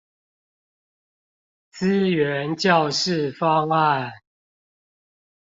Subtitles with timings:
[1.73, 4.11] 資源教室方案